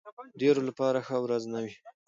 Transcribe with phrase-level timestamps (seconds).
[0.41, 1.73] ډېرو لپاره ښه ورځ نه وي.